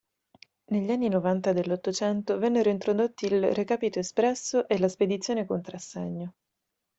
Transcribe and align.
Negli 0.71 0.89
anni 0.89 1.09
Novanta 1.09 1.53
dell'Ottocento 1.53 2.39
vennero 2.39 2.71
introdotti 2.71 3.25
il 3.31 3.53
"recapito 3.53 3.99
espresso" 3.99 4.67
e 4.67 4.79
la 4.79 4.87
"spedizione 4.87 5.45
contrassegno". 5.45 6.33